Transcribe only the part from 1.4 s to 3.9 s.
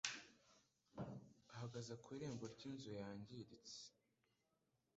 ahagaze ku irembo ry'inzu yangiritse,